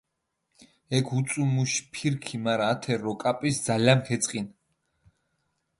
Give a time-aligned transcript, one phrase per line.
[0.97, 4.51] ექ უწუუ მუში ფირქი, მარა ათე როკაპისჷ ძალამქჷ ეწყინჷ.